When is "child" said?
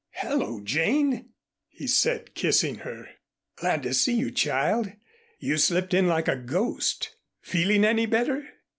4.31-4.91